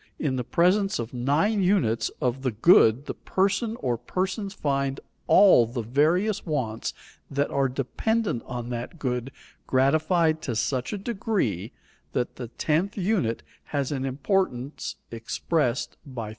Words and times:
In 0.17 0.35
the 0.35 0.43
presence 0.43 0.97
of 0.97 1.13
nine 1.13 1.61
units 1.61 2.09
of 2.19 2.41
the 2.41 2.49
good 2.49 3.05
the 3.05 3.13
person 3.13 3.75
or 3.81 3.99
persons 3.99 4.51
find 4.51 4.99
all 5.27 5.67
the 5.67 5.83
various 5.83 6.43
wants 6.43 6.91
that 7.29 7.51
are 7.51 7.69
dependent 7.69 8.41
on 8.47 8.69
that 8.71 8.97
good 8.97 9.31
gratified 9.67 10.41
to 10.41 10.55
such 10.55 10.91
a 10.91 10.97
degree 10.97 11.71
that 12.13 12.37
the 12.37 12.47
tenth 12.47 12.97
unit 12.97 13.43
has 13.65 13.91
an 13.91 14.03
importance 14.03 14.95
expressed 15.11 15.97
by 16.03 16.29
36. 16.29 16.29